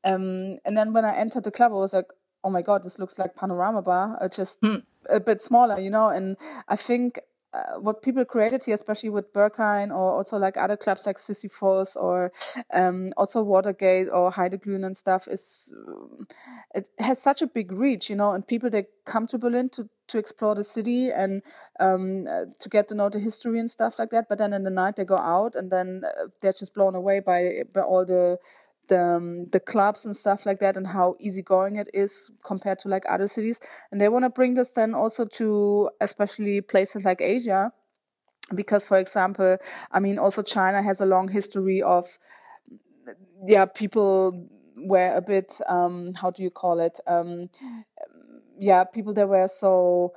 [0.05, 2.13] um, and then when I entered the club, I was like,
[2.45, 4.77] oh my god, this looks like Panorama Bar, uh, just hmm.
[5.09, 6.09] a bit smaller, you know.
[6.09, 6.37] And
[6.69, 7.19] I think
[7.55, 11.95] uh, what people created here, especially with Berghain or also like other clubs like Sisyphos
[11.97, 12.33] or
[12.73, 16.27] um, also Watergate or Heideglühen and stuff, is um,
[16.75, 18.33] it has such a big reach, you know.
[18.33, 21.43] And people they come to Berlin to to explore the city and
[21.79, 24.29] um, uh, to get to know the history and stuff like that.
[24.29, 27.21] But then in the night they go out and then uh, they're just blown away
[27.21, 28.39] by by all the
[28.89, 32.89] the um, the clubs and stuff like that and how easygoing it is compared to
[32.89, 33.61] like other cities.
[33.91, 37.73] And they want to bring this then also to especially places like asia
[38.55, 39.57] because for example
[39.91, 42.19] i mean also china has a long history of
[43.47, 44.47] yeah people
[44.79, 46.99] were a bit um how do you call it?
[47.07, 47.49] Um
[48.59, 50.13] yeah people that were so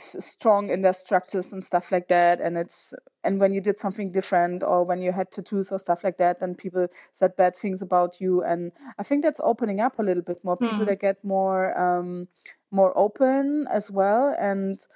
[0.00, 4.10] strong in their structures and stuff like that and it's and when you did something
[4.10, 7.82] different or when you had tattoos or stuff like that then people said bad things
[7.82, 10.86] about you and i think that's opening up a little bit more people mm.
[10.86, 12.28] that get more um
[12.70, 14.86] more open as well and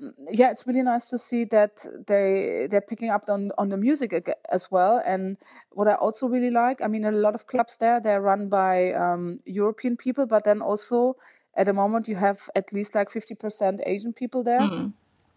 [0.00, 3.76] mm, yeah it's really nice to see that they they're picking up on on the
[3.76, 5.36] music as well and
[5.70, 8.92] what i also really like i mean a lot of clubs there they're run by
[8.92, 11.16] um, european people but then also
[11.58, 14.60] at the moment you have at least like 50% Asian people there.
[14.60, 14.92] Mm.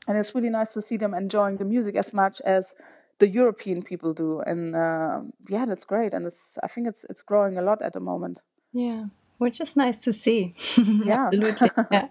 [0.08, 2.74] And it's really nice to see them enjoying the music as much as
[3.20, 4.40] the European people do.
[4.40, 6.14] And uh, yeah, that's great.
[6.14, 8.42] And it's I think it's it's growing a lot at the moment.
[8.72, 9.06] Yeah,
[9.38, 10.56] which is nice to see.
[10.78, 11.28] Yeah.
[11.28, 11.70] Absolutely.
[11.92, 12.08] yeah.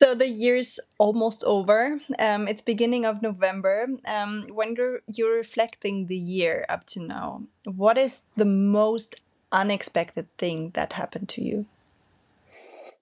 [0.00, 1.98] So the year's almost over.
[2.20, 3.88] Um, it's beginning of November.
[4.06, 9.16] Um, when you're, you're reflecting the year up to now, what is the most
[9.50, 11.66] unexpected thing that happened to you?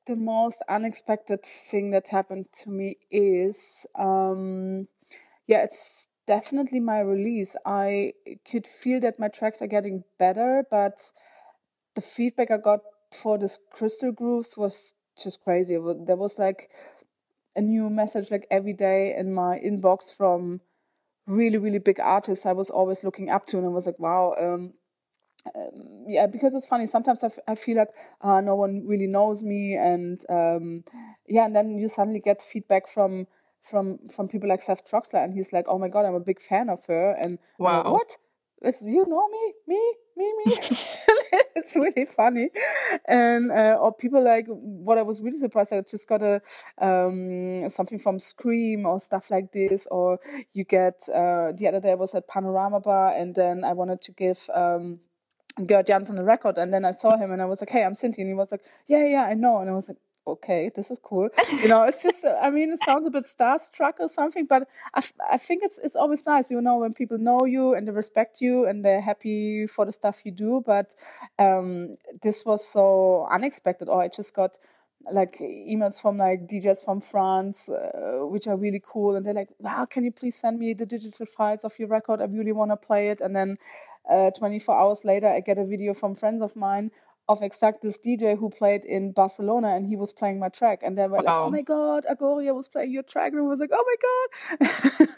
[0.07, 1.41] The most unexpected
[1.71, 4.89] thing that happened to me is um
[5.47, 7.55] yeah it's definitely my release.
[7.65, 8.13] I
[8.51, 11.13] could feel that my tracks are getting better but
[11.95, 12.81] the feedback i got
[13.13, 15.75] for this crystal grooves was just crazy.
[15.77, 16.71] There was like
[17.57, 20.61] a new message like every day in my inbox from
[21.27, 24.35] really really big artists i was always looking up to and i was like wow
[24.41, 24.75] um,
[25.55, 26.87] um, yeah, because it's funny.
[26.87, 30.85] Sometimes I, I feel like uh, no one really knows me, and um,
[31.29, 33.27] yeah, and then you suddenly get feedback from
[33.63, 36.41] from from people like Seth Troxler, and he's like, "Oh my god, I'm a big
[36.41, 38.17] fan of her," and wow, like, what?
[38.63, 40.57] It's, you know me, me, me, me.
[41.57, 42.51] it's really funny,
[43.07, 45.73] and uh, or people like what I was really surprised.
[45.73, 46.41] I just got a
[46.79, 50.19] um, something from Skream or stuff like this, or
[50.53, 54.01] you get uh, the other day I was at Panorama Bar, and then I wanted
[54.03, 54.49] to give.
[54.55, 55.01] Um,
[55.65, 57.95] Gerd Janson a record and then I saw him and I was like, Hey, I'm
[57.95, 60.91] Cinthie and he was like, Yeah, yeah, I know and I was like, okay, this
[60.91, 61.29] is cool.
[61.63, 65.03] You know, it's just, I mean, it sounds a bit starstruck or something, but I,
[65.31, 68.41] I think it's it's always nice, you know, when people know you and they respect
[68.41, 70.63] you and they're happy for the stuff you do.
[70.65, 70.95] But
[71.39, 74.59] um, this was so unexpected, or I just got
[75.13, 79.51] like emails from like DJs from France, uh, which are really cool, and they're like,
[79.59, 82.21] "Wow, can you please send me the digital files of your record?
[82.21, 83.57] I really want to play it." And then
[84.11, 86.91] uh, 24 hours later, I get a video from friends of mine
[87.29, 90.81] of exact this DJ who played in Barcelona and he was playing my track.
[90.83, 91.23] And they were wow.
[91.23, 93.33] like, oh my God, Agoria was playing your track.
[93.33, 94.67] And I was like, oh my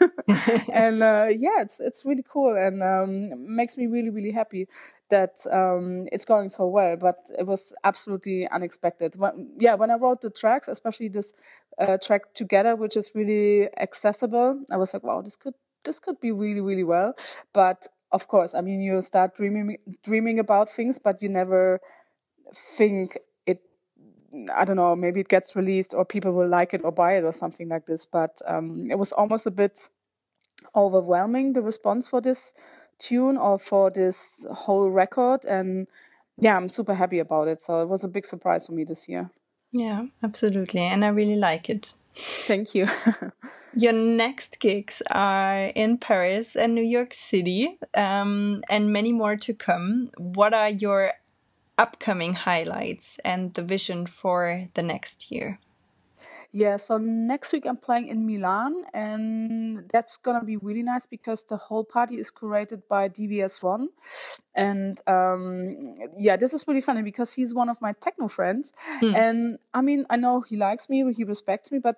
[0.01, 0.61] God.
[0.73, 4.67] and uh, yeah, it's, it's really cool and um, makes me really, really happy
[5.09, 6.97] that um, it's going so well.
[6.97, 9.15] But it was absolutely unexpected.
[9.15, 11.33] When, yeah, when I wrote the tracks, especially this
[11.77, 15.53] uh, track Together, which is really accessible, I was like, wow, this could
[15.85, 17.13] this could be really, really well.
[17.53, 21.79] But of course, I mean, you start dreaming dreaming about things, but you never
[22.77, 23.61] think it
[24.55, 27.23] i don't know maybe it gets released or people will like it or buy it
[27.23, 28.05] or something like this.
[28.05, 29.89] But um, it was almost a bit
[30.75, 32.53] overwhelming the response for this
[32.99, 35.45] tune or for this whole record.
[35.45, 35.87] And
[36.37, 37.61] yeah i'm super happy about it.
[37.61, 39.29] So it was a big surprise for me this year.
[39.71, 40.81] Yeah absolutely.
[40.81, 41.93] And i really like it.
[42.15, 42.87] Thank you
[43.75, 49.53] Your next gigs are in Paris and New York City, um, and many more to
[49.53, 50.09] come.
[50.17, 51.13] What are your
[51.77, 55.59] upcoming highlights and the vision for the next year?
[56.51, 61.43] Yeah, so next week I'm playing in Milan, and that's gonna be really nice because
[61.43, 63.85] the whole party is curated by DVS1.
[64.55, 68.73] And um, yeah, this is really funny because he's one of my techno friends.
[68.99, 69.15] Hmm.
[69.15, 71.97] And I mean, I know he likes me, he respects me, but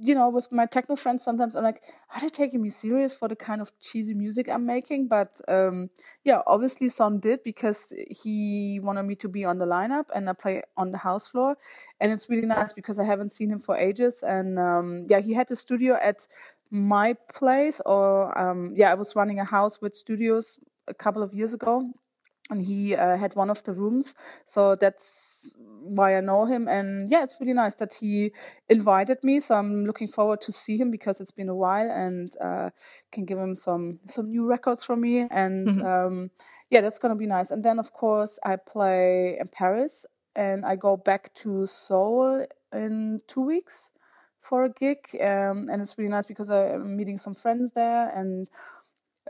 [0.00, 1.82] you know, with my techno friends, sometimes I'm like,
[2.14, 5.08] are they taking me serious for the kind of cheesy music I'm making?
[5.08, 5.90] But um,
[6.24, 10.32] yeah, obviously some did because he wanted me to be on the lineup and I
[10.32, 11.56] play on the house floor.
[12.00, 14.22] And it's really nice because I haven't seen him for ages.
[14.22, 16.26] And um, yeah, he had a studio at
[16.70, 21.32] my place, or um, yeah, I was running a house with studios a couple of
[21.32, 21.92] years ago
[22.50, 24.14] and he uh, had one of the rooms.
[24.46, 26.68] So that's why I know him.
[26.68, 28.32] And yeah, it's really nice that he
[28.68, 29.40] invited me.
[29.40, 32.70] So I'm looking forward to see him because it's been a while and uh,
[33.12, 35.26] can give him some some new records from me.
[35.30, 35.86] And mm-hmm.
[35.86, 36.30] um,
[36.70, 37.50] yeah, that's gonna be nice.
[37.50, 43.20] And then of course I play in Paris and I go back to Seoul in
[43.26, 43.90] two weeks
[44.40, 44.98] for a gig.
[45.20, 48.48] Um, and it's really nice because I'm meeting some friends there and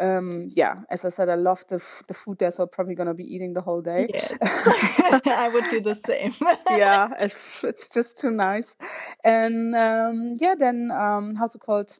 [0.00, 2.94] um, yeah, as I said, I love the f- the food there, so I'm probably
[2.94, 4.06] gonna be eating the whole day.
[4.12, 6.34] Yes, I would do the same.
[6.70, 8.76] yeah, it's, it's just too nice.
[9.24, 11.98] And um, yeah, then um, how's it called?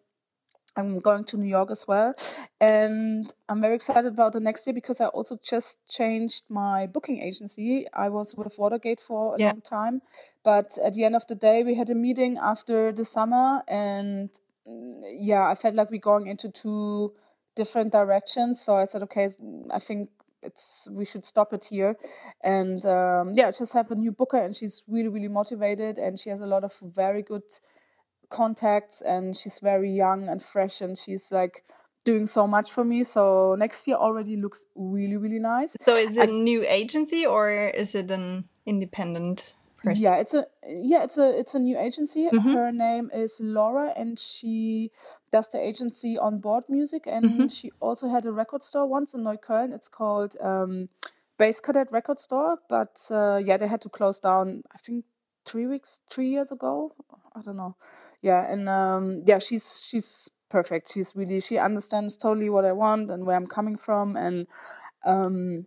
[0.76, 2.14] I'm going to New York as well,
[2.60, 7.20] and I'm very excited about the next year because I also just changed my booking
[7.20, 7.86] agency.
[7.92, 9.46] I was with Watergate for a yeah.
[9.48, 10.02] long time,
[10.44, 14.30] but at the end of the day, we had a meeting after the summer, and
[14.68, 17.12] mm, yeah, I felt like we're going into two
[17.58, 18.60] different directions.
[18.64, 19.28] So I said, okay,
[19.70, 20.08] I think
[20.42, 21.96] it's we should stop it here.
[22.42, 26.30] And um, yeah just have a new booker and she's really really motivated and she
[26.30, 27.48] has a lot of very good
[28.30, 31.64] contacts and she's very young and fresh and she's like
[32.04, 33.04] doing so much for me.
[33.04, 35.76] So next year already looks really really nice.
[35.82, 37.50] So is it I, a new agency or
[37.82, 39.54] is it an independent
[39.88, 40.04] person.
[40.04, 42.28] Yeah, it's a yeah, it's a it's a new agency.
[42.28, 42.52] Mm-hmm.
[42.52, 44.90] Her name is Laura, and she
[45.32, 47.46] does the agency on board music, and mm-hmm.
[47.48, 49.74] she also had a record store once in Neukölln.
[49.74, 50.88] It's called um,
[51.38, 54.62] Bass Cadet Record Store, but uh, yeah, they had to close down.
[54.74, 55.04] I think
[55.46, 56.94] three weeks, three years ago.
[57.34, 57.76] I don't know.
[58.22, 60.92] Yeah, and um, yeah, she's she's perfect.
[60.92, 64.46] She's really she understands totally what I want and where I'm coming from, and
[65.04, 65.66] um,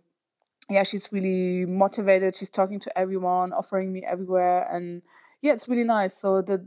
[0.72, 2.34] yeah, she's really motivated.
[2.34, 5.02] She's talking to everyone, offering me everywhere, and
[5.40, 6.16] yeah, it's really nice.
[6.16, 6.64] So the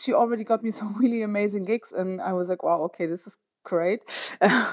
[0.00, 3.26] she already got me some really amazing gigs, and I was like, wow, okay, this
[3.26, 4.02] is great.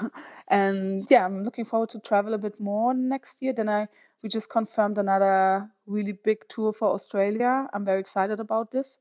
[0.48, 3.52] and yeah, I'm looking forward to travel a bit more next year.
[3.52, 3.88] Then I
[4.22, 7.68] we just confirmed another really big tour for Australia.
[7.72, 8.98] I'm very excited about this.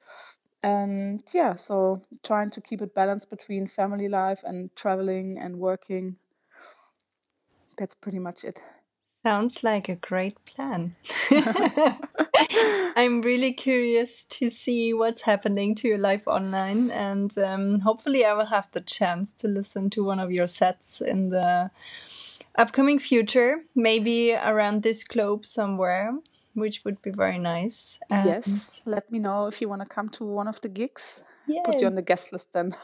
[0.61, 6.17] And yeah, so trying to keep it balanced between family life and traveling and working.
[7.77, 8.61] That's pretty much it.
[9.23, 10.95] Sounds like a great plan.
[12.95, 18.33] I'm really curious to see what's happening to your life online, and um, hopefully, I
[18.33, 21.69] will have the chance to listen to one of your sets in the
[22.55, 26.17] upcoming future, maybe around this globe somewhere,
[26.53, 27.99] which would be very nice.
[28.09, 31.23] And yes, let me know if you want to come to one of the gigs.
[31.49, 31.61] Yay.
[31.65, 32.75] put you on the guest list then.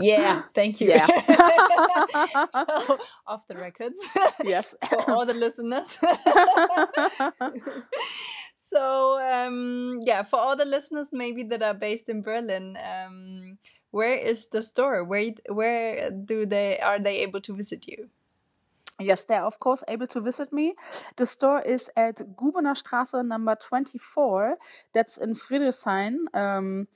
[0.00, 0.88] yeah, thank you.
[0.88, 1.06] Yeah.
[2.46, 4.02] so, off the records.
[4.44, 4.74] Yes.
[4.88, 5.98] For all the listeners.
[8.66, 13.58] So um, yeah, for all the listeners maybe that are based in Berlin, um,
[13.90, 15.04] where is the store?
[15.04, 18.08] Where where do they are they able to visit you?
[18.98, 20.74] Yes, they're of course able to visit me.
[21.16, 24.56] The store is at Gubener Straße number 24.
[24.94, 26.34] That's in Friedrichshain.
[26.34, 26.88] Um,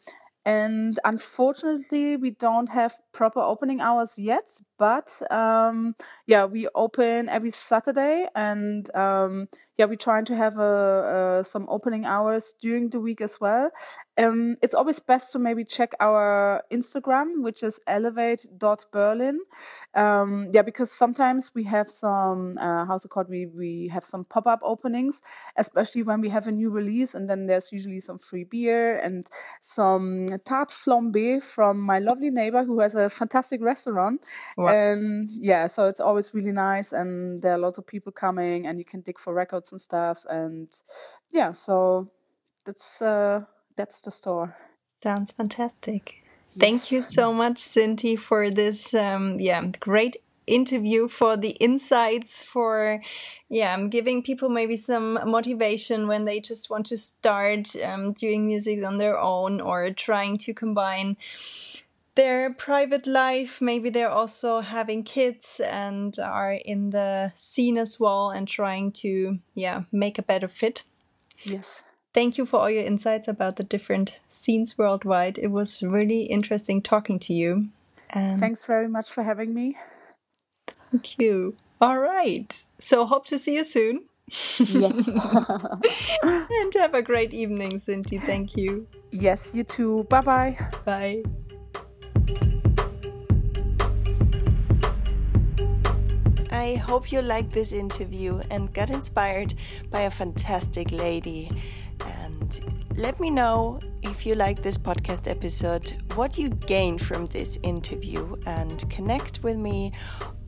[0.48, 4.48] and unfortunately, we don't have proper opening hours yet.
[4.78, 5.94] But um,
[6.26, 9.48] yeah, we open every Saturday, and um,
[9.78, 13.70] yeah, we're trying to have a, some opening hours during the week as well.
[14.18, 19.38] Um, it's always best to maybe check our Instagram, which is elevate.berlin.
[19.94, 23.28] Um, yeah, because sometimes we have some, uh, how's it called?
[23.28, 25.22] We, we have some pop up openings,
[25.56, 29.30] especially when we have a new release, and then there's usually some free beer and
[29.60, 34.24] some tarte flambé from my lovely neighbor who has a fantastic restaurant.
[34.56, 34.66] Wow.
[34.66, 38.78] And yeah, so it's always really nice, and there are lots of people coming, and
[38.78, 40.24] you can dig for records and stuff.
[40.28, 40.68] And
[41.30, 42.10] yeah, so
[42.64, 43.42] that's uh,
[43.76, 44.56] that's the store.
[45.02, 46.22] Sounds fantastic.
[46.50, 46.60] Yes.
[46.60, 50.16] Thank you so much, Cinthie, for this um, yeah great
[50.48, 53.00] interview for the insights for
[53.48, 58.46] yeah i'm giving people maybe some motivation when they just want to start um, doing
[58.46, 61.16] music on their own or trying to combine
[62.18, 63.60] their private life.
[63.60, 69.38] Maybe they're also having kids and are in the scene as well and trying to,
[69.54, 70.82] yeah, make a better fit.
[71.44, 71.84] Yes.
[72.12, 75.38] Thank you for all your insights about the different scenes worldwide.
[75.38, 77.68] It was really interesting talking to you.
[78.10, 79.76] And Thanks very much for having me.
[80.90, 81.54] Thank you.
[81.80, 82.50] All right.
[82.80, 84.06] So hope to see you soon.
[84.58, 85.06] Yes.
[86.24, 88.20] and have a great evening, Cinthie.
[88.20, 88.88] Thank you.
[89.12, 90.04] Yes, you too.
[90.10, 90.58] Bye-bye.
[90.84, 91.22] Bye.
[96.58, 99.54] I hope you liked this interview and got inspired
[99.90, 101.50] by a fantastic lady.
[102.04, 107.60] And let me know if you like this podcast episode, what you gained from this
[107.62, 109.92] interview, and connect with me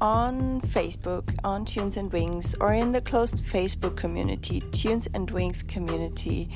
[0.00, 5.62] on Facebook, on Tunes and Wings, or in the closed Facebook community, Tunes and Wings
[5.62, 6.50] community.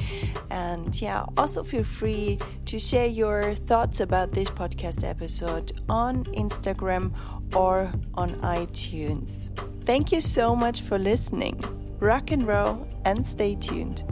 [0.51, 7.13] And yeah, also feel free to share your thoughts about this podcast episode on Instagram
[7.55, 9.51] or on iTunes.
[9.85, 11.63] Thank you so much for listening.
[12.01, 14.03] Rock and roll and stay tuned.